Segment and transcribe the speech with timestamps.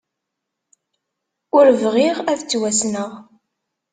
[1.57, 3.11] Ur bɣiɣ ad ttwassneɣ.